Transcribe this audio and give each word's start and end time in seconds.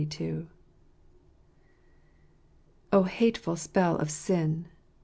Oil 2.91 3.03
hateful 3.03 3.55
spell 3.55 3.97
of 3.97 4.09
sin! 4.09 4.65